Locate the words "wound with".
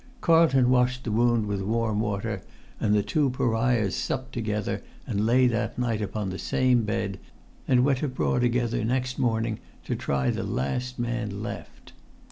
1.11-1.61